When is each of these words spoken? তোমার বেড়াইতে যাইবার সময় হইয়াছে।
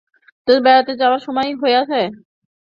তোমার 0.47 0.63
বেড়াইতে 0.65 0.93
যাইবার 0.99 1.21
সময় 1.27 1.49
হইয়াছে। 1.61 2.01